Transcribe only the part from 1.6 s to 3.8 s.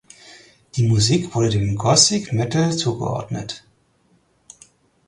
Gothic Metal zugeordnet.